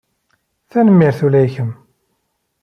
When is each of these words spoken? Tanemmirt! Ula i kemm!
Tanemmirt! 0.69 1.19
Ula 1.25 1.39
i 1.45 1.49
kemm! 1.53 1.71